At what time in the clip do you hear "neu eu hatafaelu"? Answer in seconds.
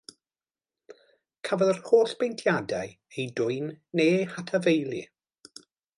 4.01-5.03